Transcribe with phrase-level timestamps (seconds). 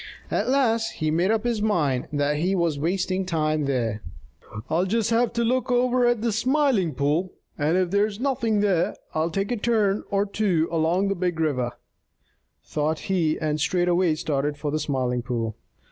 [0.31, 4.01] At last he made up his mind that he was wasting time there.
[4.67, 8.61] "I'll just have a look over at the Smiling Pool, and if there is nothing
[8.61, 11.73] there, I'll take a turn or two along the Big River,"
[12.63, 15.53] thought he and straightway started for the Smiling Pool.